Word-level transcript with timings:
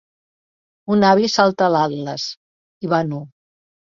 Un 0.95 1.03
avi 1.11 1.29
salta 1.33 1.69
l'atlas, 1.75 2.25
i 2.87 2.91
va 2.95 3.03
nu. 3.11 3.21